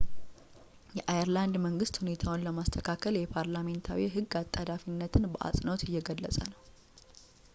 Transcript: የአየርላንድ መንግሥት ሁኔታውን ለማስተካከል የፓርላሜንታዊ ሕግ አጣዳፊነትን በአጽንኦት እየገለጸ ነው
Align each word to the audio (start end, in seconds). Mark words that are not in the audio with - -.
የአየርላንድ 0.97 1.55
መንግሥት 1.65 1.99
ሁኔታውን 2.01 2.45
ለማስተካከል 2.47 3.19
የፓርላሜንታዊ 3.19 4.03
ሕግ 4.15 4.31
አጣዳፊነትን 4.41 5.29
በአጽንኦት 5.35 5.83
እየገለጸ 5.89 6.37
ነው 6.51 6.59